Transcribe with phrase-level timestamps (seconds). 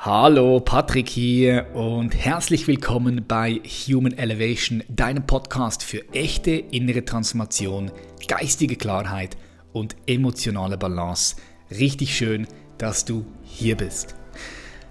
[0.00, 7.90] Hallo, Patrick hier und herzlich willkommen bei Human Elevation, deinem Podcast für echte innere Transformation,
[8.28, 9.36] geistige Klarheit
[9.72, 11.34] und emotionale Balance.
[11.72, 12.46] Richtig schön,
[12.78, 14.14] dass du hier bist.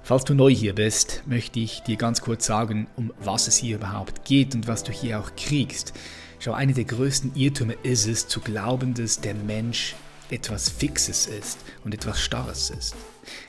[0.04, 3.78] Falls du neu hier bist, möchte ich dir ganz kurz sagen, um was es hier
[3.78, 5.94] überhaupt geht und was du hier auch kriegst.
[6.40, 9.96] Schau, eine der größten Irrtümer ist es, zu glauben, dass der Mensch
[10.30, 12.96] etwas Fixes ist und etwas Starres ist.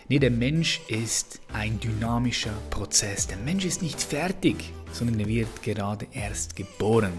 [0.08, 3.26] Nee, der Mensch ist ein dynamischer Prozess.
[3.26, 7.12] Der Mensch ist nicht fertig, sondern er wird gerade erst geboren.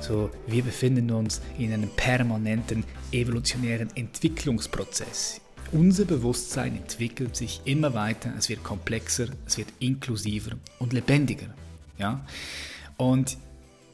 [0.00, 5.40] So, wir befinden uns in einem permanenten evolutionären Entwicklungsprozess.
[5.72, 11.48] Unser Bewusstsein entwickelt sich immer weiter, es wird komplexer, es wird inklusiver und lebendiger.
[11.98, 12.24] Ja?
[12.96, 13.36] Und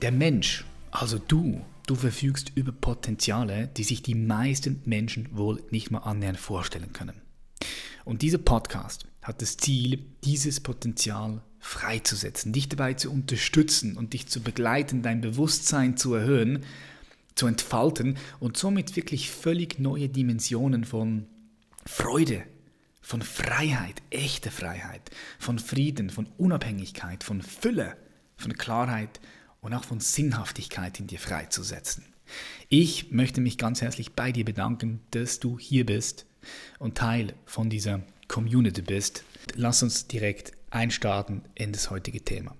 [0.03, 5.91] der Mensch, also du, du verfügst über Potenziale, die sich die meisten Menschen wohl nicht
[5.91, 7.21] mal annähernd vorstellen können.
[8.05, 14.27] Und dieser Podcast hat das Ziel, dieses Potenzial freizusetzen, dich dabei zu unterstützen und dich
[14.27, 16.65] zu begleiten, dein Bewusstsein zu erhöhen,
[17.37, 21.27] zu entfalten und somit wirklich völlig neue Dimensionen von
[21.87, 22.43] Freude,
[23.01, 27.97] von Freiheit, echte Freiheit, von Frieden, von Unabhängigkeit, von Fülle,
[28.37, 29.21] von Klarheit
[29.63, 32.05] und auch von Sinnhaftigkeit in dir freizusetzen.
[32.69, 36.27] Ich möchte mich ganz herzlich bei dir bedanken, dass du hier bist
[36.79, 39.25] und Teil von dieser Community bist,
[39.55, 42.57] lass uns direkt einstarten in das heutige Thema.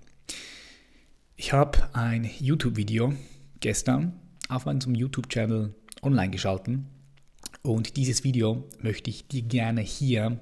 [1.35, 3.13] Ich habe ein YouTube-Video
[3.59, 6.87] gestern auf meinem YouTube-Channel online geschalten
[7.63, 10.39] und dieses Video möchte ich dir gerne hier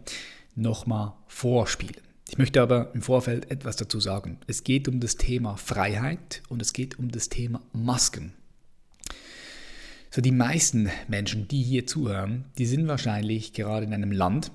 [0.55, 2.10] nochmal vorspielen.
[2.31, 4.37] Ich möchte aber im Vorfeld etwas dazu sagen.
[4.47, 8.31] Es geht um das Thema Freiheit und es geht um das Thema Masken.
[10.11, 14.49] So die meisten Menschen, die hier zuhören, die sind wahrscheinlich gerade in einem Land,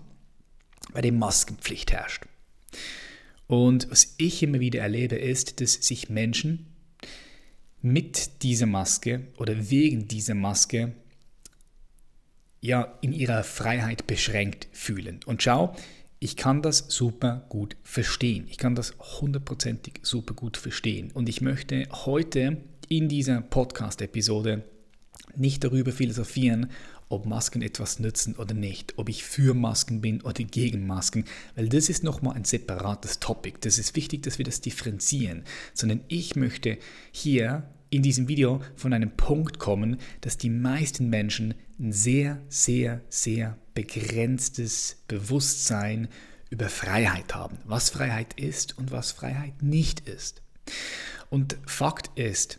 [0.95, 2.25] bei dem Maskenpflicht herrscht.
[3.47, 6.65] Und was ich immer wieder erlebe, ist, dass sich Menschen
[7.83, 10.95] mit dieser Maske oder wegen dieser Maske
[12.63, 15.21] ja in ihrer Freiheit beschränkt fühlen.
[15.27, 15.77] Und schau,
[16.27, 18.49] ich kann das super gut verstehen.
[18.51, 21.13] Ich kann das hundertprozentig super gut verstehen.
[21.15, 22.57] Und ich möchte heute
[22.89, 24.65] in dieser Podcast-Episode
[25.37, 26.73] nicht darüber philosophieren,
[27.09, 31.69] ob Masken etwas nützen oder nicht, ob ich für Masken bin oder gegen Masken, weil
[31.69, 33.59] das ist nochmal ein separates Topic.
[33.61, 35.45] Das ist wichtig, dass wir das differenzieren,
[35.75, 36.77] sondern ich möchte
[37.13, 43.03] hier in diesem Video von einem Punkt kommen, dass die meisten Menschen ein sehr, sehr,
[43.09, 46.09] sehr begrenztes Bewusstsein
[46.51, 50.43] über Freiheit haben, was Freiheit ist und was Freiheit nicht ist.
[51.29, 52.59] Und Fakt ist,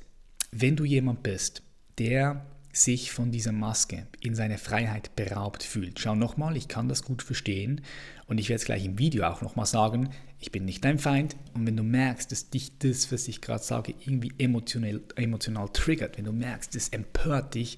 [0.51, 1.63] wenn du jemand bist,
[1.97, 5.99] der sich von dieser Maske in seine Freiheit beraubt fühlt.
[5.99, 7.81] Schau nochmal, ich kann das gut verstehen
[8.27, 11.35] und ich werde es gleich im Video auch nochmal sagen, ich bin nicht dein Feind
[11.55, 16.17] und wenn du merkst, dass dich das, was ich gerade sage, irgendwie emotional, emotional triggert,
[16.17, 17.77] wenn du merkst, das empört dich,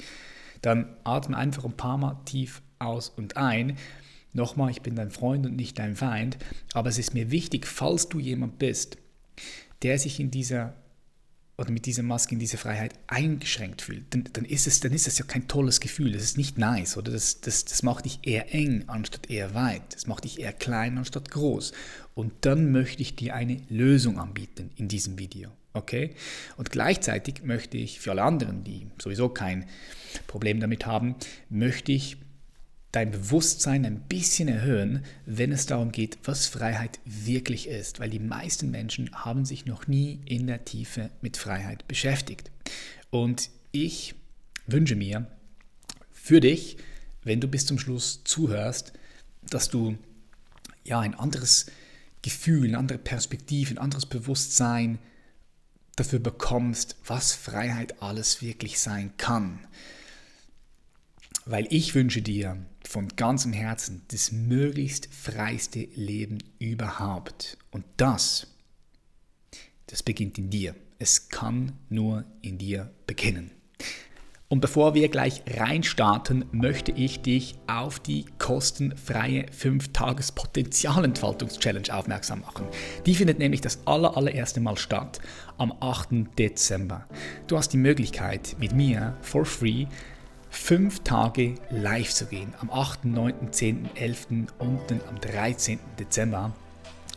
[0.61, 3.77] dann atme einfach ein paar Mal tief aus und ein.
[4.33, 6.37] Nochmal, ich bin dein Freund und nicht dein Feind,
[6.73, 8.97] aber es ist mir wichtig, falls du jemand bist,
[9.81, 10.73] der sich in dieser
[11.59, 15.07] oder mit dieser Maske in diese Freiheit eingeschränkt fühlt, dann, dann, ist es, dann ist
[15.07, 16.13] es ja kein tolles Gefühl.
[16.13, 17.11] Das ist nicht nice, oder?
[17.11, 19.81] Das, das, das macht dich eher eng anstatt eher weit.
[19.93, 21.73] Das macht dich eher klein anstatt groß.
[22.15, 25.51] Und dann möchte ich dir eine Lösung anbieten in diesem Video.
[25.73, 26.15] Okay?
[26.55, 29.65] Und gleichzeitig möchte ich für alle anderen, die sowieso kein
[30.27, 31.15] Problem damit haben,
[31.49, 32.17] möchte ich
[32.91, 38.19] dein Bewusstsein ein bisschen erhöhen, wenn es darum geht, was Freiheit wirklich ist, weil die
[38.19, 42.49] meisten Menschen haben sich noch nie in der Tiefe mit Freiheit beschäftigt.
[43.11, 44.15] Und ich
[44.65, 45.27] wünsche mir
[46.11, 46.77] für dich,
[47.23, 48.93] wenn du bis zum Schluss zuhörst,
[49.49, 49.97] dass du
[50.83, 51.67] ja ein anderes
[52.21, 54.97] Gefühl, eine andere Perspektive, ein anderes Bewusstsein
[55.95, 59.59] dafür bekommst, was Freiheit alles wirklich sein kann
[61.45, 62.57] weil ich wünsche dir
[62.87, 67.57] von ganzem Herzen das möglichst freiste Leben überhaupt.
[67.71, 68.47] Und das,
[69.87, 70.75] das beginnt in dir.
[70.97, 73.51] Es kann nur in dir beginnen.
[74.51, 82.65] Und bevor wir gleich reinstarten, möchte ich dich auf die kostenfreie 5-Tages-Potenzialentfaltungs-Challenge aufmerksam machen.
[83.05, 85.19] Die findet nämlich das aller, allererste Mal statt
[85.59, 86.35] am 8.
[86.39, 87.05] Dezember.
[87.45, 89.85] Du hast die Möglichkeit, mit mir for free
[90.49, 92.53] fünf Tage live zu gehen.
[92.59, 94.27] Am 8., 9., 10., 11.
[94.57, 95.79] und dann am 13.
[95.99, 96.53] Dezember.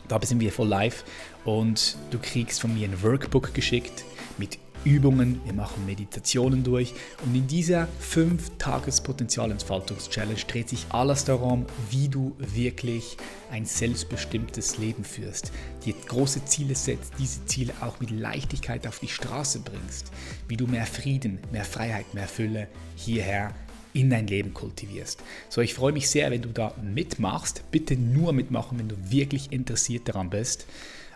[0.07, 1.03] Da sind wir voll live
[1.45, 4.03] und du kriegst von mir ein Workbook geschickt
[4.37, 6.93] mit Übungen, wir machen Meditationen durch
[7.25, 13.17] und in dieser 5-Tages-Potenzialentfaltungs-Challenge dreht sich alles darum, wie du wirklich
[13.51, 15.51] ein selbstbestimmtes Leben führst,
[15.85, 20.11] dir große Ziele setzt, diese Ziele auch mit Leichtigkeit auf die Straße bringst,
[20.47, 23.55] wie du mehr Frieden, mehr Freiheit, mehr Fülle hierher
[23.93, 25.23] in dein Leben kultivierst.
[25.49, 27.63] So, ich freue mich sehr, wenn du da mitmachst.
[27.71, 30.65] Bitte nur mitmachen, wenn du wirklich interessiert daran bist,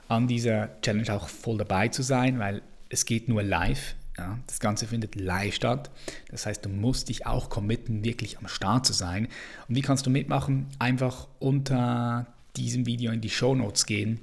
[0.08, 3.96] an dieser Challenge auch voll dabei zu sein, weil es geht nur live.
[4.18, 5.92] Ja, das Ganze findet live statt.
[6.30, 9.28] Das heißt, du musst dich auch committen, wirklich am Start zu sein.
[9.68, 10.66] Und wie kannst du mitmachen?
[10.80, 12.26] Einfach unter
[12.56, 14.20] diesem Video in die Show Notes gehen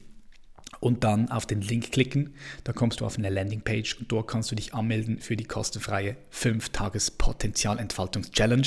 [0.80, 2.34] und dann auf den Link klicken.
[2.64, 6.16] Da kommst du auf eine Landingpage und dort kannst du dich anmelden für die kostenfreie
[6.32, 8.66] 5-Tages-Potenzialentfaltungs-Challenge.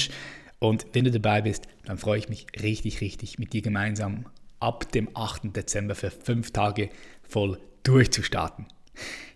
[0.59, 4.27] Und wenn du dabei bist, dann freue ich mich richtig, richtig mit dir gemeinsam
[4.59, 5.53] ab dem 8.
[5.55, 6.89] Dezember für 5 Tage
[7.21, 8.65] voll durchzustarten.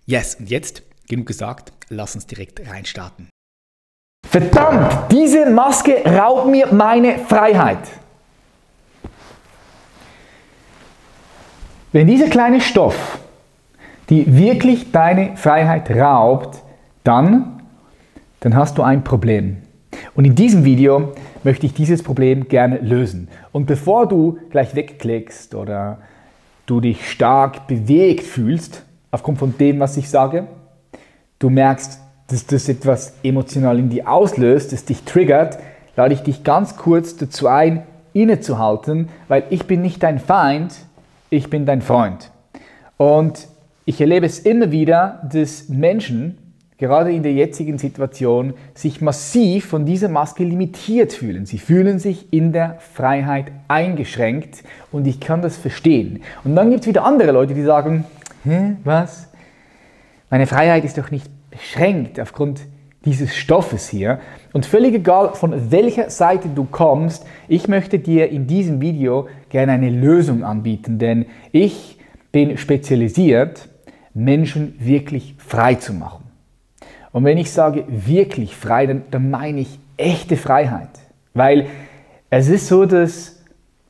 [0.05, 3.29] Yes, und jetzt, genug gesagt, lass uns direkt reinstarten.
[4.27, 7.87] Verdammt, diese Maske raubt mir meine Freiheit.
[11.91, 13.19] Wenn dieser kleine Stoff
[14.11, 16.61] die wirklich deine Freiheit raubt,
[17.05, 17.61] dann,
[18.41, 19.57] dann hast du ein Problem.
[20.13, 21.13] Und in diesem Video
[21.43, 23.29] möchte ich dieses Problem gerne lösen.
[23.53, 25.99] Und bevor du gleich wegklickst oder
[26.65, 30.47] du dich stark bewegt fühlst, aufgrund von dem, was ich sage,
[31.39, 35.59] du merkst, dass das etwas emotional in dir auslöst, das dich triggert,
[35.95, 40.73] lade ich dich ganz kurz dazu ein, innezuhalten, weil ich bin nicht dein Feind,
[41.29, 42.31] ich bin dein Freund.
[42.97, 43.47] Und
[43.85, 46.37] ich erlebe es immer wieder, dass Menschen,
[46.77, 51.45] gerade in der jetzigen Situation, sich massiv von dieser Maske limitiert fühlen.
[51.45, 56.21] Sie fühlen sich in der Freiheit eingeschränkt und ich kann das verstehen.
[56.43, 58.05] Und dann gibt es wieder andere Leute, die sagen,
[58.43, 59.29] Hä, was?
[60.29, 62.61] Meine Freiheit ist doch nicht beschränkt aufgrund
[63.05, 64.19] dieses Stoffes hier.
[64.53, 69.73] Und völlig egal, von welcher Seite du kommst, ich möchte dir in diesem Video gerne
[69.73, 71.99] eine Lösung anbieten, denn ich
[72.31, 73.69] bin spezialisiert,
[74.13, 76.23] Menschen wirklich frei zu machen.
[77.11, 80.89] Und wenn ich sage wirklich frei, dann, dann meine ich echte Freiheit.
[81.33, 81.67] Weil
[82.29, 83.43] es ist so, dass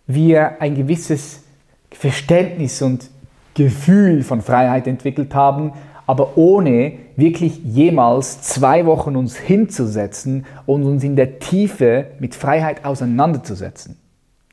[0.07, 1.44] wir ein gewisses
[1.92, 3.09] Verständnis und
[3.53, 5.74] Gefühl von Freiheit entwickelt haben,
[6.07, 12.86] aber ohne wirklich jemals zwei Wochen uns hinzusetzen und uns in der Tiefe mit Freiheit
[12.86, 13.98] auseinanderzusetzen.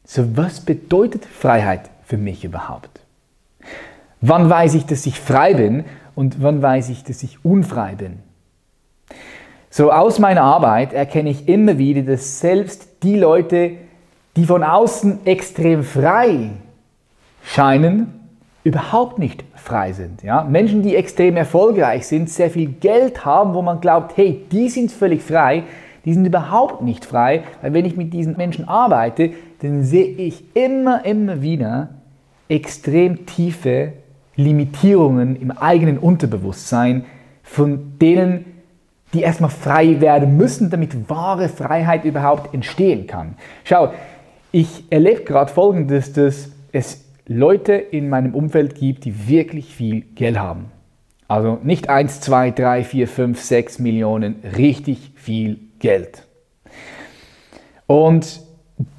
[0.04, 3.00] So, was bedeutet Freiheit für mich überhaupt?
[4.20, 5.84] Wann weiß ich, dass ich frei bin
[6.14, 8.20] und wann weiß ich, dass ich unfrei bin?
[9.70, 13.72] So aus meiner Arbeit erkenne ich immer wieder, dass selbst die Leute,
[14.36, 16.50] die von außen extrem frei
[17.44, 18.17] scheinen,
[18.68, 20.22] überhaupt nicht frei sind.
[20.22, 20.44] Ja?
[20.44, 24.92] Menschen, die extrem erfolgreich sind, sehr viel Geld haben, wo man glaubt, hey, die sind
[24.92, 25.64] völlig frei,
[26.04, 29.30] die sind überhaupt nicht frei, weil wenn ich mit diesen Menschen arbeite,
[29.62, 31.88] dann sehe ich immer, immer wieder
[32.48, 33.94] extrem tiefe
[34.36, 37.04] Limitierungen im eigenen Unterbewusstsein,
[37.42, 38.44] von denen
[39.14, 43.36] die erstmal frei werden müssen, damit wahre Freiheit überhaupt entstehen kann.
[43.64, 43.92] Schau,
[44.52, 50.38] ich erlebe gerade Folgendes, dass es Leute in meinem Umfeld gibt, die wirklich viel Geld
[50.38, 50.72] haben.
[51.28, 56.26] Also nicht 1, 2, 3, 4, 5, 6 Millionen, richtig viel Geld.
[57.86, 58.40] Und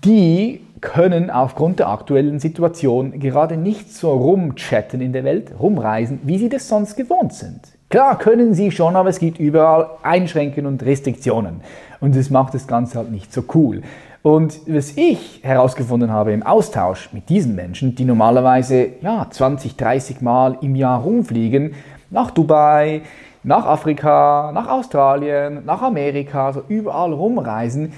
[0.06, 6.38] die können aufgrund der aktuellen Situation gerade nicht so rumchatten in der Welt, rumreisen, wie
[6.38, 7.59] sie das sonst gewohnt sind.
[7.90, 11.62] Klar können sie schon, aber es gibt überall Einschränkungen und Restriktionen.
[12.00, 13.81] Und das macht das Ganze halt nicht so cool.
[14.30, 20.21] Und was ich herausgefunden habe im Austausch mit diesen Menschen, die normalerweise ja, 20, 30
[20.21, 21.74] Mal im Jahr rumfliegen,
[22.12, 23.02] nach Dubai,
[23.42, 27.92] nach Afrika, nach Australien, nach Amerika, so überall rumreisen,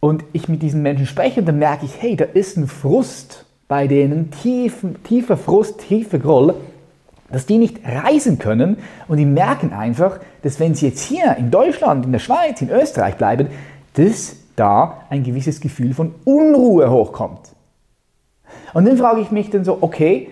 [0.00, 3.86] und ich mit diesen Menschen spreche, dann merke ich, hey, da ist ein Frust bei
[3.88, 6.54] denen, tief, tiefer Frust, tiefer Groll,
[7.30, 8.78] dass die nicht reisen können.
[9.06, 12.70] Und die merken einfach, dass wenn sie jetzt hier in Deutschland, in der Schweiz, in
[12.70, 13.48] Österreich bleiben,
[13.94, 17.54] dass da ein gewisses Gefühl von Unruhe hochkommt.
[18.74, 20.28] Und dann frage ich mich dann so, okay,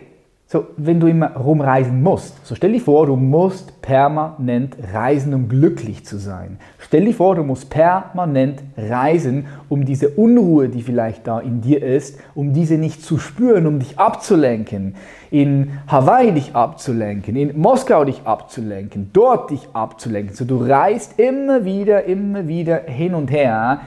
[0.46, 5.48] so, wenn du immer rumreisen musst, so stell dir vor, du musst permanent reisen, um
[5.48, 6.58] glücklich zu sein.
[6.78, 11.82] Stell dir vor, du musst permanent reisen, um diese Unruhe, die vielleicht da in dir
[11.82, 14.96] ist, um diese nicht zu spüren, um dich abzulenken,
[15.30, 20.36] in Hawaii dich abzulenken, in Moskau dich abzulenken, dort dich abzulenken.
[20.36, 23.80] So, du reist immer wieder, immer wieder hin und her.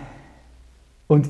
[1.07, 1.29] Und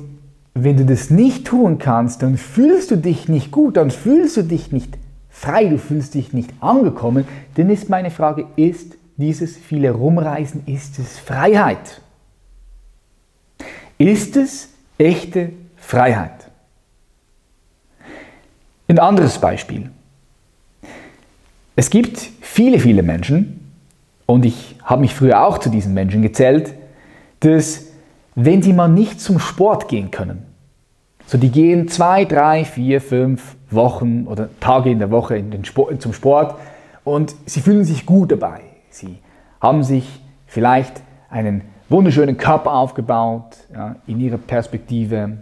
[0.54, 4.42] wenn du das nicht tun kannst, dann fühlst du dich nicht gut, dann fühlst du
[4.42, 4.98] dich nicht
[5.30, 10.98] frei, du fühlst dich nicht angekommen, dann ist meine Frage, ist dieses viele Rumreisen, ist
[10.98, 12.00] es Freiheit?
[13.98, 16.50] Ist es echte Freiheit?
[18.88, 19.90] Ein anderes Beispiel.
[21.76, 23.58] Es gibt viele, viele Menschen,
[24.26, 26.74] und ich habe mich früher auch zu diesen Menschen gezählt,
[27.40, 27.87] dass
[28.44, 30.44] wenn sie mal nicht zum Sport gehen können,
[31.26, 35.64] so die gehen zwei, drei, vier, fünf Wochen oder Tage in der Woche in den
[35.64, 36.54] Sport, zum Sport
[37.02, 38.60] und sie fühlen sich gut dabei.
[38.90, 39.18] Sie
[39.60, 45.38] haben sich vielleicht einen wunderschönen Körper aufgebaut ja, in ihrer Perspektive.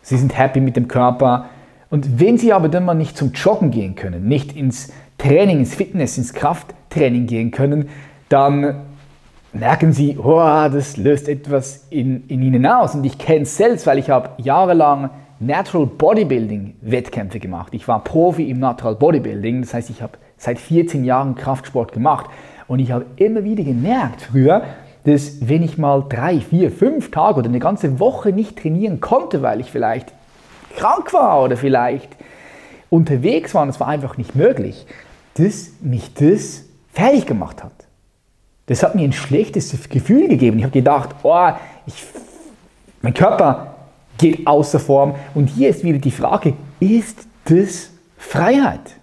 [0.00, 1.50] Sie sind happy mit dem Körper.
[1.90, 5.74] Und wenn sie aber dann mal nicht zum Joggen gehen können, nicht ins Training, ins
[5.74, 7.90] Fitness, ins Krafttraining gehen können,
[8.30, 8.86] dann
[9.52, 12.94] merken sie, oh, das löst etwas in, in ihnen aus.
[12.94, 17.74] Und ich kenne es selbst, weil ich habe jahrelang Natural Bodybuilding Wettkämpfe gemacht.
[17.74, 22.26] Ich war Profi im Natural Bodybuilding, das heißt, ich habe seit 14 Jahren Kraftsport gemacht.
[22.68, 24.62] Und ich habe immer wieder gemerkt früher,
[25.04, 29.42] dass wenn ich mal drei, vier, fünf Tage oder eine ganze Woche nicht trainieren konnte,
[29.42, 30.12] weil ich vielleicht
[30.76, 32.08] krank war oder vielleicht
[32.88, 34.86] unterwegs war und es war einfach nicht möglich,
[35.34, 37.72] dass mich das fertig gemacht hat.
[38.66, 40.58] Das hat mir ein schlechtes Gefühl gegeben.
[40.58, 41.50] Ich habe gedacht, oh,
[41.86, 42.04] ich,
[43.00, 43.74] mein Körper
[44.18, 45.14] geht außer Form.
[45.34, 48.96] Und hier ist wieder die Frage, ist das Freiheit?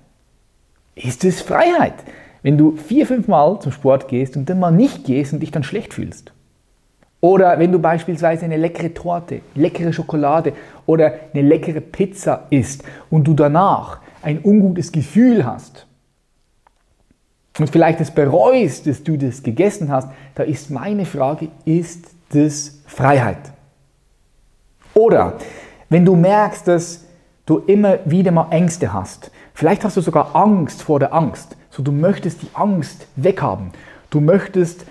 [0.96, 1.96] Ist das Freiheit?
[2.42, 5.52] Wenn du vier, fünf Mal zum Sport gehst und dann mal nicht gehst und dich
[5.52, 6.32] dann schlecht fühlst.
[7.22, 10.54] Oder wenn du beispielsweise eine leckere Torte, leckere Schokolade
[10.86, 15.86] oder eine leckere Pizza isst und du danach ein ungutes Gefühl hast
[17.60, 22.82] und vielleicht es bereust, dass du das gegessen hast, da ist meine Frage, ist das
[22.86, 23.52] Freiheit?
[24.94, 25.36] Oder
[25.90, 27.06] wenn du merkst, dass
[27.46, 31.84] du immer wieder mal Ängste hast, vielleicht hast du sogar Angst vor der Angst, so
[31.84, 33.72] du möchtest die Angst weghaben,
[34.10, 34.86] du möchtest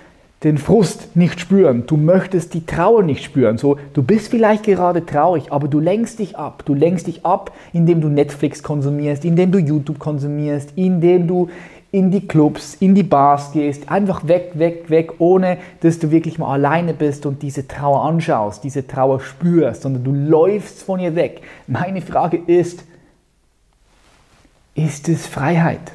[0.44, 3.58] den Frust nicht spüren, du möchtest die Trauer nicht spüren.
[3.58, 6.62] So, du bist vielleicht gerade traurig, aber du lenkst dich ab.
[6.64, 11.48] Du lenkst dich ab, indem du Netflix konsumierst, indem du YouTube konsumierst, indem du
[11.90, 16.38] in die Clubs, in die Bars gehst, einfach weg, weg, weg, ohne dass du wirklich
[16.38, 21.14] mal alleine bist und diese Trauer anschaust, diese Trauer spürst, sondern du läufst von ihr
[21.14, 21.40] weg.
[21.66, 22.84] Meine Frage ist,
[24.74, 25.92] ist es Freiheit?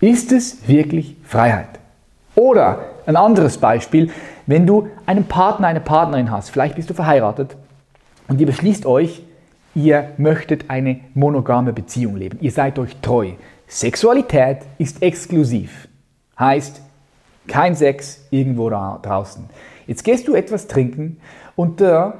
[0.00, 1.80] Ist es wirklich Freiheit?
[2.36, 4.10] Oder ein anderes Beispiel,
[4.46, 7.56] wenn du einen Partner, eine Partnerin hast, vielleicht bist du verheiratet
[8.28, 9.22] und ihr beschließt euch,
[9.74, 13.32] ihr möchtet eine monogame Beziehung leben, ihr seid euch treu.
[13.66, 15.88] Sexualität ist exklusiv,
[16.38, 16.80] heißt
[17.48, 19.44] kein Sex irgendwo da draußen.
[19.86, 21.18] Jetzt gehst du etwas trinken
[21.56, 22.14] und da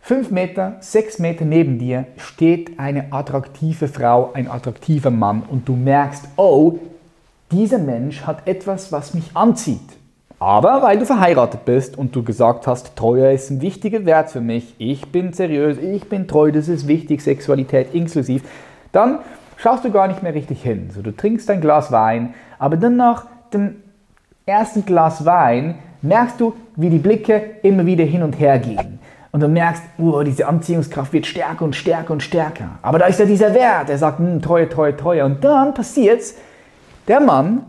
[0.00, 5.74] fünf Meter, sechs Meter neben dir steht eine attraktive Frau, ein attraktiver Mann und du
[5.74, 6.78] merkst, oh,
[7.50, 9.80] dieser Mensch hat etwas, was mich anzieht.
[10.40, 14.40] Aber weil du verheiratet bist und du gesagt hast, Treue ist ein wichtiger Wert für
[14.40, 18.42] mich, ich bin seriös, ich bin treu, das ist wichtig, Sexualität inklusiv,
[18.92, 19.18] dann
[19.58, 20.88] schaust du gar nicht mehr richtig hin.
[20.90, 23.76] So, du trinkst ein Glas Wein, aber dann nach dem
[24.46, 28.98] ersten Glas Wein merkst du, wie die Blicke immer wieder hin und her gehen.
[29.30, 32.78] Und du merkst, oh, diese Anziehungskraft wird stärker und stärker und stärker.
[32.80, 35.24] Aber da ist ja dieser Wert, der sagt, Treue, Treue, Treue.
[35.24, 36.34] Und dann passiert's,
[37.08, 37.62] der Mann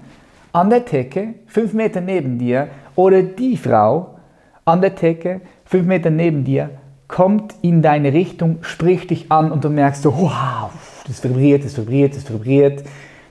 [0.54, 4.16] an der Theke, fünf Meter neben dir, oder die Frau
[4.64, 6.70] an der Theke, fünf Meter neben dir,
[7.08, 10.72] kommt in deine Richtung, spricht dich an und du merkst so, wow,
[11.10, 12.84] das vibriert, das vibriert, das vibriert.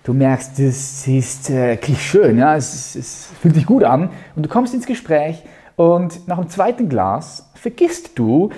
[0.03, 2.57] Du merkst, das ist äh, schön, ja?
[2.57, 5.43] Es, es, fühlt sich gut an und du kommst ins Gespräch
[5.77, 8.51] und nach dem zweiten Glas vergisst du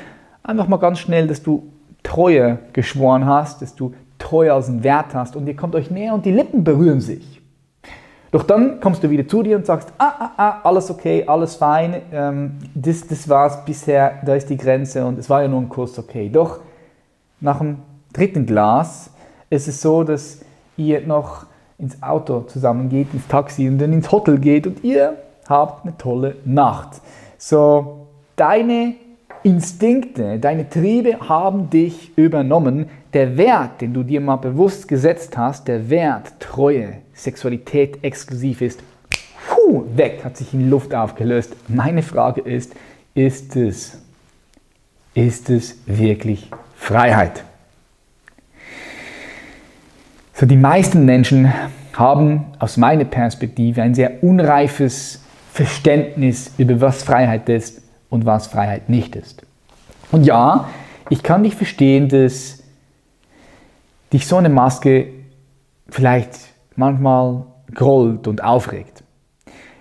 [0.42, 1.72] einfach mal ganz schnell, dass du
[2.02, 6.14] Treue geschworen hast, dass du Treue als einen Wert hast und ihr kommt euch näher
[6.14, 7.42] und die Lippen berühren sich.
[8.30, 11.56] Doch dann kommst du wieder zu dir und sagst, ah, ah, ah, alles okay, alles
[11.56, 15.60] fein, ähm, das, das war's bisher, da ist die Grenze und es war ja nur
[15.60, 16.30] ein Kurs, okay.
[16.32, 16.60] Doch
[17.40, 17.78] nach dem
[18.12, 19.10] dritten Glas
[19.50, 20.40] ist es so, dass
[20.76, 21.46] ihr noch
[21.78, 25.16] ins Auto zusammen geht, ins Taxi und dann ins Hotel geht und ihr
[25.48, 27.00] habt eine tolle Nacht.
[27.38, 28.94] So, deine
[29.42, 32.90] Instinkte, deine Triebe haben dich übernommen.
[33.14, 38.80] Der Wert, den du dir mal bewusst gesetzt hast, der Wert Treue, Sexualität exklusiv ist,
[39.48, 41.56] puh, weg, hat sich in Luft aufgelöst.
[41.68, 42.74] Meine Frage ist,
[43.14, 43.98] ist es,
[45.14, 47.42] ist es wirklich Freiheit?
[50.40, 51.52] So, die meisten Menschen
[51.92, 58.88] haben aus meiner Perspektive ein sehr unreifes Verständnis über was Freiheit ist und was Freiheit
[58.88, 59.42] nicht ist.
[60.10, 60.70] Und ja,
[61.10, 62.62] ich kann nicht verstehen, dass
[64.14, 65.08] dich so eine Maske
[65.90, 66.38] vielleicht
[66.74, 67.44] manchmal
[67.74, 69.04] grollt und aufregt.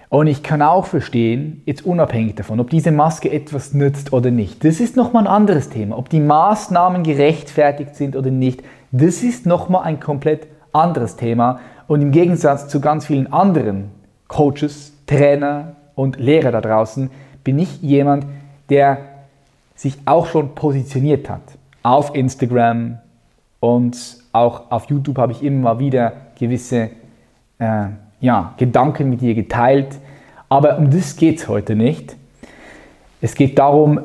[0.10, 4.66] Und ich kann auch verstehen, jetzt unabhängig davon, ob diese Maske etwas nützt oder nicht.
[4.66, 5.98] Das ist nochmal ein anderes Thema.
[5.98, 11.60] Ob die Maßnahmen gerechtfertigt sind oder nicht, das ist nochmal ein komplett anderes Thema.
[11.88, 13.92] Und im Gegensatz zu ganz vielen anderen
[14.28, 17.10] Coaches, Trainer und Lehrer da draußen,
[17.44, 18.26] bin ich jemand,
[18.70, 19.00] der
[19.76, 21.42] sich auch schon positioniert hat.
[21.84, 23.00] Auf Instagram
[23.60, 23.98] und
[24.32, 26.92] auch auf YouTube habe ich immer wieder gewisse
[27.58, 27.86] äh,
[28.20, 29.98] ja, Gedanken mit dir geteilt.
[30.50, 32.16] Aber um das geht es heute nicht.
[33.22, 34.02] Es geht darum,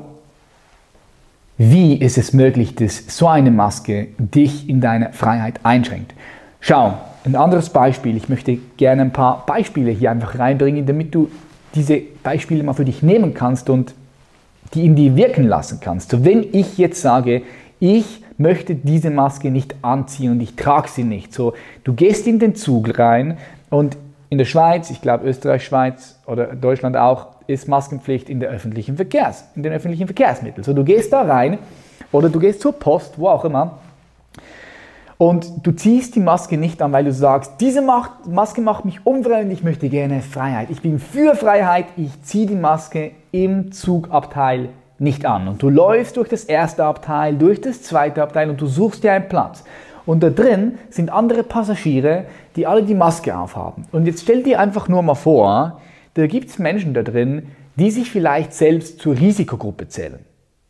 [1.57, 6.15] wie ist es möglich, dass so eine Maske dich in deiner Freiheit einschränkt.
[6.61, 6.95] Schau,
[7.25, 8.17] ein anderes Beispiel.
[8.17, 11.31] Ich möchte gerne ein paar Beispiele hier einfach reinbringen, damit du
[11.75, 13.95] diese Beispiele mal für dich nehmen kannst und
[14.75, 16.11] die in dir wirken lassen kannst.
[16.11, 17.43] So, wenn ich jetzt sage,
[17.81, 21.33] ich möchte diese Maske nicht anziehen und ich trage sie nicht.
[21.33, 23.39] So, du gehst in den Zug rein
[23.71, 23.97] und
[24.31, 29.45] in der Schweiz, ich glaube Österreich, Schweiz oder Deutschland auch, ist Maskenpflicht in, öffentlichen Verkehrs,
[29.55, 30.65] in den öffentlichen Verkehrsmitteln.
[30.65, 31.59] So, du gehst da rein
[32.13, 33.79] oder du gehst zur Post, wo auch immer,
[35.17, 39.47] und du ziehst die Maske nicht an, weil du sagst, diese Maske macht mich unfrei
[39.49, 40.71] ich möchte gerne Freiheit.
[40.71, 45.47] Ich bin für Freiheit, ich ziehe die Maske im Zugabteil nicht an.
[45.49, 49.13] Und du läufst durch das erste Abteil, durch das zweite Abteil und du suchst dir
[49.13, 49.65] einen Platz.
[50.05, 52.25] Und da drin sind andere Passagiere,
[52.57, 53.87] die alle die Maske aufhaben.
[53.93, 55.81] Und jetzt stell dir einfach nur mal vor,
[56.15, 60.21] da gibt es Menschen da drin, die sich vielleicht selbst zur Risikogruppe zählen.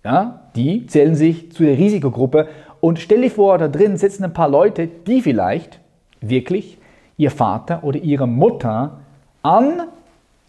[0.05, 2.49] Ja, die zählen sich zu der Risikogruppe
[2.81, 5.81] und stell dir vor, da drin sitzen ein paar Leute, die vielleicht
[6.21, 6.79] wirklich
[7.17, 8.99] ihr Vater oder ihre Mutter
[9.43, 9.85] an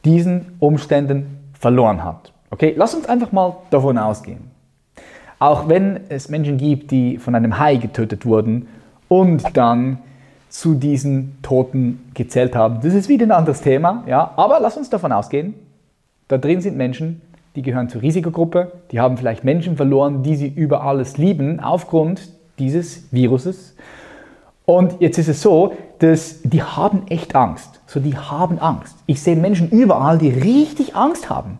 [0.04, 2.34] diesen Umständen verloren hat.
[2.50, 4.52] Okay, lass uns einfach mal davon ausgehen.
[5.40, 8.68] Auch wenn es Menschen gibt, die von einem Hai getötet wurden
[9.08, 10.00] und dann
[10.58, 12.80] zu diesen Toten gezählt haben.
[12.82, 14.32] Das ist wieder ein anderes Thema, ja.
[14.38, 15.54] Aber lass uns davon ausgehen,
[16.30, 17.22] da drin sind Menschen,
[17.56, 22.30] die gehören zur Risikogruppe, die haben vielleicht Menschen verloren, die sie über alles lieben, aufgrund
[22.58, 23.76] dieses Viruses.
[24.64, 27.82] Und jetzt ist es so, dass die haben echt Angst.
[27.86, 28.96] So, die haben Angst.
[29.08, 31.60] Ich sehe Menschen überall, die richtig Angst haben.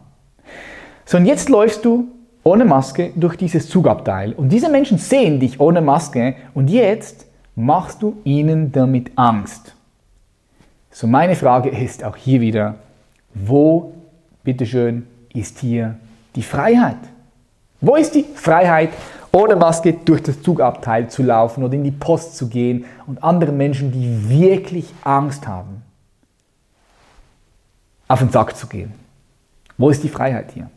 [1.04, 2.08] So, und jetzt läufst du
[2.44, 7.26] ohne Maske durch dieses Zugabteil und diese Menschen sehen dich ohne Maske und jetzt
[7.56, 9.76] machst du ihnen damit Angst.
[10.92, 12.76] So, meine Frage ist auch hier wieder,
[13.34, 13.94] wo,
[14.44, 15.98] bitteschön, ist hier
[16.36, 16.98] die Freiheit?
[17.82, 18.90] Wo ist die Freiheit,
[19.32, 23.58] ohne Maske durch das Zugabteil zu laufen oder in die Post zu gehen und anderen
[23.58, 25.84] Menschen, die wirklich Angst haben,
[28.08, 28.94] auf den Sack zu gehen?
[29.78, 30.70] Wo ist die Freiheit hier?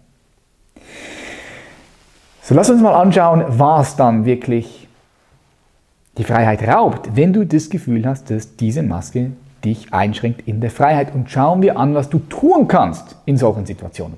[2.42, 4.87] So, lass uns mal anschauen, was dann wirklich
[6.18, 9.30] die Freiheit raubt, wenn du das Gefühl hast, dass diese Maske
[9.64, 11.14] dich einschränkt in der Freiheit.
[11.14, 14.16] Und schauen wir an, was du tun kannst in solchen Situationen.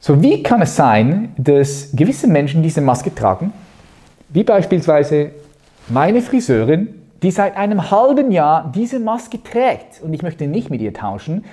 [0.00, 3.52] So, wie kann es sein, dass gewisse Menschen diese Maske tragen?
[4.28, 5.30] Wie beispielsweise
[5.88, 6.88] meine Friseurin,
[7.22, 10.00] die seit einem halben Jahr diese Maske trägt.
[10.02, 11.44] Und ich möchte nicht mit ihr tauschen.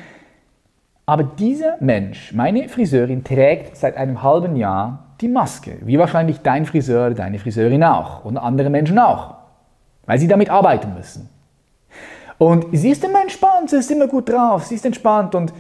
[1.08, 5.78] Aber dieser Mensch, meine Friseurin, trägt seit einem halben Jahr die Maske.
[5.82, 8.25] Wie wahrscheinlich dein Friseur, deine Friseurin auch.
[8.25, 9.36] Und andere Menschen auch.
[10.06, 11.30] Weil sie damit arbeiten müssen.
[12.38, 15.54] Und sie ist immer entspannt, sie ist immer gut drauf, sie ist entspannt und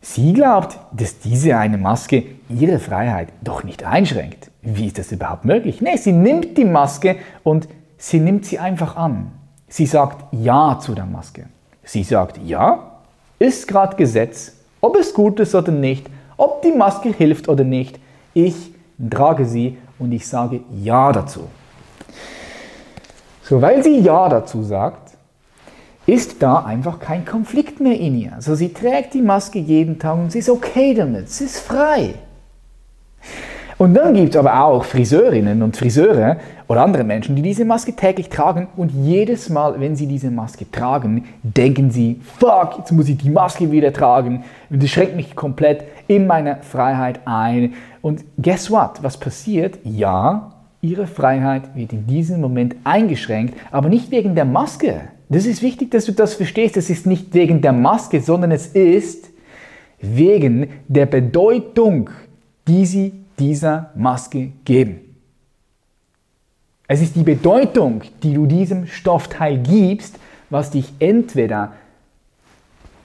[0.00, 4.50] Sie glaubt, dass diese eine Maske ihre Freiheit doch nicht einschränkt.
[4.62, 5.80] Wie ist das überhaupt möglich?
[5.80, 9.32] Nee, sie nimmt die Maske und sie nimmt sie einfach an.
[9.66, 11.46] Sie sagt Ja zu der Maske.
[11.82, 13.00] Sie sagt Ja,
[13.38, 16.06] ist gerade Gesetz, ob es gut ist oder nicht,
[16.36, 17.98] ob die Maske hilft oder nicht.
[18.38, 18.72] Ich
[19.10, 21.48] trage sie und ich sage Ja dazu.
[23.42, 25.16] So, weil sie Ja dazu sagt,
[26.06, 28.32] ist da einfach kein Konflikt mehr in ihr.
[28.32, 32.14] Also sie trägt die Maske jeden Tag und sie ist okay damit, sie ist frei.
[33.78, 37.94] Und dann gibt es aber auch Friseurinnen und Friseure oder andere Menschen, die diese Maske
[37.94, 43.08] täglich tragen und jedes Mal, wenn sie diese Maske tragen, denken sie, fuck, jetzt muss
[43.08, 47.74] ich die Maske wieder tragen das schränkt mich komplett in meiner Freiheit ein.
[48.02, 49.02] Und guess what?
[49.02, 49.78] Was passiert?
[49.84, 55.02] Ja, ihre Freiheit wird in diesem Moment eingeschränkt, aber nicht wegen der Maske.
[55.28, 56.76] Das ist wichtig, dass du das verstehst.
[56.76, 59.30] Es ist nicht wegen der Maske, sondern es ist
[60.00, 62.10] wegen der Bedeutung,
[62.66, 65.00] die sie dieser Maske geben.
[66.86, 70.18] Es ist die Bedeutung, die du diesem Stoffteil gibst,
[70.50, 71.72] was dich entweder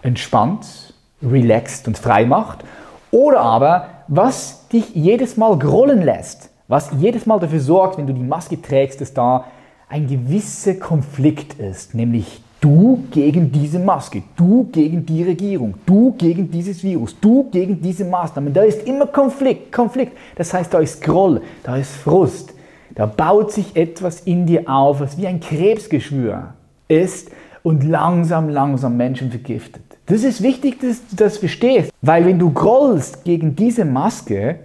[0.01, 2.63] entspannt, relaxed und frei macht
[3.11, 8.13] oder aber was dich jedes Mal grollen lässt, was jedes Mal dafür sorgt, wenn du
[8.13, 9.45] die Maske trägst, dass da
[9.89, 16.49] ein gewisser Konflikt ist, nämlich Du gegen diese Maske, du gegen die Regierung, du gegen
[16.49, 18.53] dieses Virus, du gegen diese Maßnahmen.
[18.53, 20.13] Da ist immer Konflikt, Konflikt.
[20.37, 22.53] Das heißt, da ist Groll, da ist Frust.
[22.95, 26.53] Da baut sich etwas in dir auf, was wie ein Krebsgeschwür
[26.87, 27.31] ist
[27.63, 29.83] und langsam, langsam Menschen vergiftet.
[30.05, 34.59] Das ist wichtig, dass du das verstehst, weil wenn du grollst gegen diese Maske,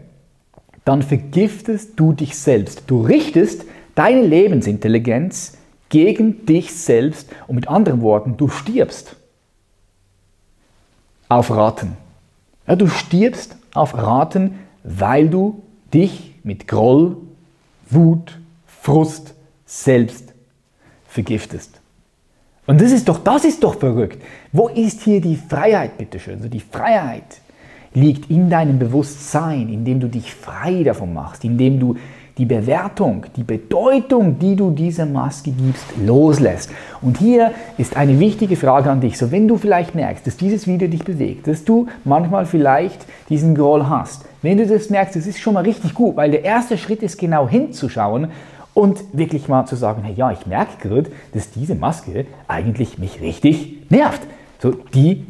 [0.85, 2.85] dann vergiftest du dich selbst.
[2.87, 3.65] Du richtest
[3.97, 5.58] deine Lebensintelligenz
[5.89, 9.17] gegen dich selbst und mit anderen Worten, du stirbst
[11.29, 11.97] auf Raten.
[12.67, 17.17] Ja, du stirbst auf Raten, weil du dich mit Groll,
[17.91, 19.35] Wut, Frust
[19.67, 20.33] selbst
[21.07, 21.81] vergiftest.
[22.67, 24.23] Und das ist doch, das ist doch verrückt.
[24.53, 26.35] Wo ist hier die Freiheit, bitteschön?
[26.37, 27.41] Also die Freiheit
[27.95, 31.97] liegt in deinem Bewusstsein, indem du dich frei davon machst, indem du
[32.39, 36.71] die Bewertung, die Bedeutung, die du dieser Maske gibst, loslässt.
[37.03, 39.19] Und hier ist eine wichtige Frage an dich.
[39.19, 43.55] So, wenn du vielleicht merkst, dass dieses Video dich bewegt, dass du manchmal vielleicht diesen
[43.55, 46.79] Groll hast, wenn du das merkst, das ist schon mal richtig gut, weil der erste
[46.79, 48.29] Schritt ist genau hinzuschauen
[48.73, 53.21] und wirklich mal zu sagen, hey, ja, ich merke gerade, dass diese Maske eigentlich mich
[53.21, 54.23] richtig nervt.
[54.61, 55.27] So, die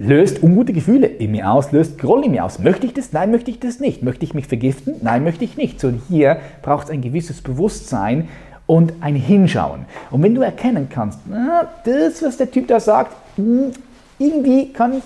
[0.00, 2.58] löst ungute Gefühle in mir aus, löst Groll in mir aus.
[2.58, 3.12] Möchte ich das?
[3.12, 4.02] Nein, möchte ich das nicht.
[4.02, 4.94] Möchte ich mich vergiften?
[5.02, 5.78] Nein, möchte ich nicht.
[5.78, 8.28] So hier braucht es ein gewisses Bewusstsein
[8.66, 9.84] und ein Hinschauen.
[10.10, 13.72] Und wenn du erkennen kannst, na, das, was der Typ da sagt, hm,
[14.18, 15.04] irgendwie kann ich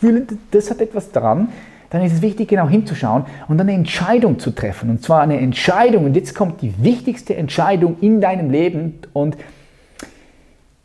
[0.00, 1.48] fühlen, das hat etwas dran,
[1.88, 4.90] dann ist es wichtig, genau hinzuschauen und dann eine Entscheidung zu treffen.
[4.90, 9.36] Und zwar eine Entscheidung, und jetzt kommt die wichtigste Entscheidung in deinem Leben und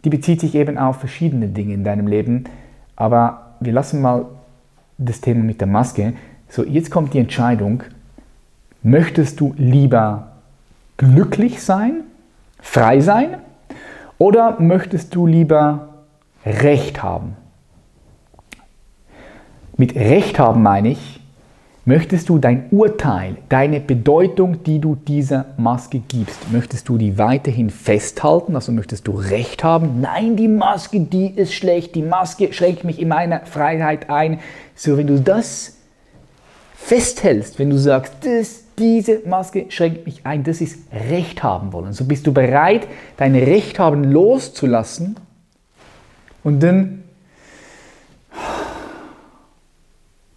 [0.05, 2.45] die bezieht sich eben auf verschiedene Dinge in deinem Leben.
[3.01, 4.25] Aber wir lassen mal
[4.99, 6.13] das Thema mit der Maske.
[6.47, 7.81] So, jetzt kommt die Entscheidung.
[8.83, 10.33] Möchtest du lieber
[10.97, 12.03] glücklich sein,
[12.61, 13.39] frei sein
[14.19, 15.95] oder möchtest du lieber
[16.45, 17.35] Recht haben?
[19.77, 21.20] Mit Recht haben meine ich,
[21.83, 27.71] Möchtest du dein Urteil, deine Bedeutung, die du dieser Maske gibst, möchtest du die weiterhin
[27.71, 28.53] festhalten?
[28.53, 29.99] Also möchtest du Recht haben?
[29.99, 31.95] Nein, die Maske, die ist schlecht.
[31.95, 34.39] Die Maske schränkt mich in meiner Freiheit ein.
[34.75, 35.77] So, wenn du das
[36.75, 41.93] festhältst, wenn du sagst, das, diese Maske schränkt mich ein, das ist Recht haben wollen.
[41.93, 45.15] So bist du bereit, dein Recht haben loszulassen
[46.43, 47.03] und dann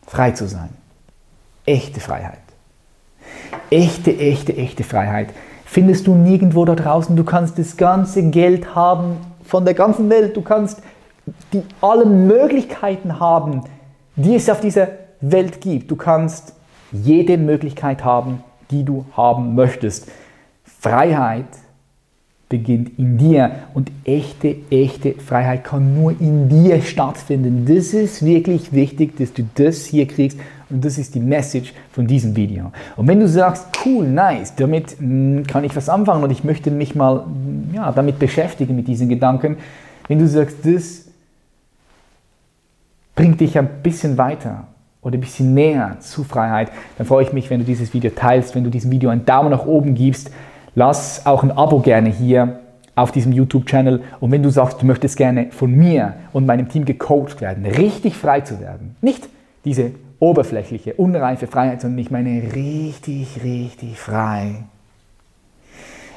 [0.07, 0.71] frei zu sein
[1.67, 2.39] echte Freiheit.
[3.71, 5.29] Echte, echte, echte Freiheit
[5.65, 7.17] findest du nirgendwo da draußen.
[7.17, 10.37] Du kannst das ganze Geld haben von der ganzen Welt.
[10.37, 10.83] Du kannst
[11.53, 13.65] die, alle Möglichkeiten haben,
[14.17, 14.89] die es auf dieser
[15.21, 15.91] Welt gibt.
[15.91, 16.55] Du kannst
[16.93, 20.09] jede Möglichkeit haben, die du haben möchtest.
[20.81, 21.47] Freiheit
[22.49, 27.65] beginnt in dir und echte, echte Freiheit kann nur in dir stattfinden.
[27.67, 30.39] Das ist wirklich wichtig, dass du das hier kriegst
[30.71, 32.71] und das ist die Message von diesem Video.
[32.97, 36.45] Und wenn du sagst, cool, nice, damit mh, hm, kann ich was anfangen und ich
[36.45, 37.27] möchte mich mal
[37.73, 39.57] ja, damit beschäftigen, mit diesen Gedanken,
[40.09, 41.07] wenn du sagst, das
[43.15, 44.67] bringt dich ein bisschen weiter
[45.01, 48.55] oder ein bisschen näher zu Freiheit, dann freue ich mich, wenn du dieses Video teilst,
[48.55, 50.31] wenn du diesem Video einen Daumen nach oben gibst,
[50.75, 52.61] lass auch ein Abo gerne hier
[52.95, 54.03] auf diesem YouTube-Channel.
[54.21, 58.17] Und wenn du sagst, du möchtest gerne von mir und meinem Team gecoacht werden, richtig
[58.17, 59.29] frei zu werden, nicht
[59.65, 64.65] diese oberflächliche, unreife Freiheit, sondern ich meine richtig, richtig frei.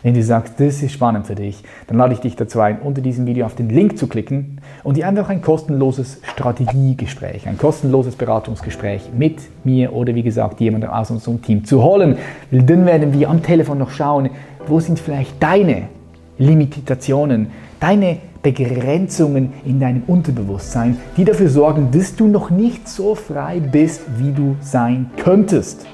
[0.07, 3.01] Wenn du sagst, das ist spannend für dich, dann lade ich dich dazu ein, unter
[3.01, 8.15] diesem Video auf den Link zu klicken und dir einfach ein kostenloses Strategiegespräch, ein kostenloses
[8.15, 12.17] Beratungsgespräch mit mir oder wie gesagt jemandem aus unserem Team zu holen.
[12.51, 14.29] Dann werden wir am Telefon noch schauen,
[14.65, 15.89] wo sind vielleicht deine
[16.37, 17.47] Limitationen,
[17.81, 24.03] deine Begrenzungen in deinem Unterbewusstsein, die dafür sorgen, dass du noch nicht so frei bist,
[24.17, 25.85] wie du sein könntest.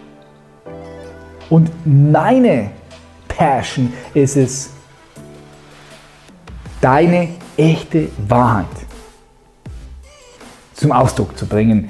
[1.50, 2.70] Und meine
[3.38, 4.70] Passion ist es,
[6.82, 8.66] deine echte Wahrheit
[10.74, 11.90] zum Ausdruck zu bringen.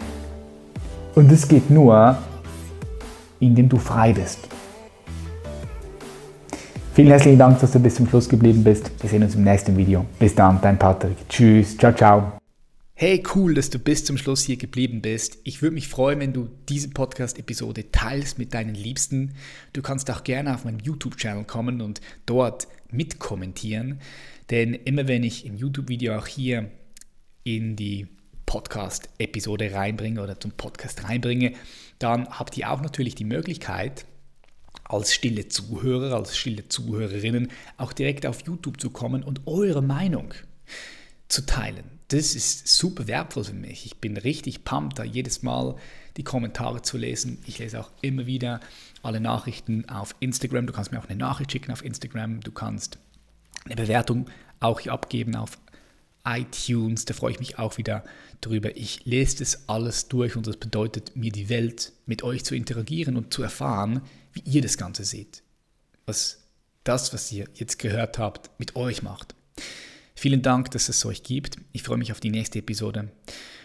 [1.16, 2.18] Und das geht nur,
[3.40, 4.48] indem du frei bist.
[6.94, 8.92] Vielen herzlichen Dank, dass du bis zum Schluss geblieben bist.
[9.02, 10.06] Wir sehen uns im nächsten Video.
[10.20, 11.18] Bis dann, dein Patrick.
[11.28, 11.76] Tschüss.
[11.76, 12.43] Ciao, ciao.
[12.96, 15.40] Hey, cool, dass du bis zum Schluss hier geblieben bist.
[15.46, 19.34] Ich würde mich freuen, wenn du diese Podcast-Episode teilst mit deinen Liebsten.
[19.74, 24.00] Du kannst auch gerne auf meinen YouTube-Channel kommen und dort mitkommentieren.
[24.52, 26.70] Denn immer wenn ich ein YouTube-Video auch hier
[27.44, 28.08] in die
[28.46, 31.54] Podcast-Episode reinbringe oder zum Podcast reinbringe,
[31.98, 34.06] dann habt ihr auch natürlich die Möglichkeit,
[34.84, 40.36] als stille Zuhörer, als stille Zuhörerinnen auch direkt auf YouTube zu kommen und eure Meinung
[41.28, 42.03] zu teilen.
[42.14, 43.88] Das ist super wertvoll für mich.
[43.88, 45.76] Ich bin richtig pumped, da jedes Mal
[46.16, 47.40] die Kommentare zu lesen.
[47.48, 48.60] Ich lese auch immer wieder
[49.02, 50.68] alle Nachrichten auf Instagram.
[50.68, 52.42] Du kannst mir auch eine Nachricht schicken auf Instagram.
[52.42, 53.00] Du kannst
[53.66, 55.58] eine Bewertung auch hier abgeben auf
[56.24, 57.06] iTunes.
[57.06, 58.04] Da freue ich mich auch wieder
[58.42, 58.78] drüber.
[58.78, 63.18] Ich lese das alles durch und das bedeutet mir die Welt, mit euch zu interagieren
[63.18, 64.02] und zu erfahren,
[64.34, 65.42] wie ihr das Ganze seht.
[66.06, 66.44] Was
[66.84, 69.34] das, was ihr jetzt gehört habt, mit euch macht.
[70.24, 71.58] Vielen Dank, dass es euch gibt.
[71.74, 73.10] Ich freue mich auf die nächste Episode.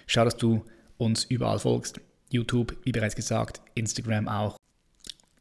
[0.09, 0.65] Schau, dass du
[0.97, 2.01] uns überall folgst.
[2.33, 4.57] YouTube, wie bereits gesagt, Instagram auch.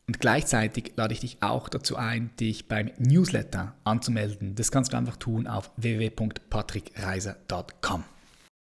[0.05, 4.53] Und gleichzeitig lade ich dich auch dazu ein, dich beim Newsletter anzumelden.
[4.53, 8.03] Das kannst du einfach tun auf www.patrickreiser.com.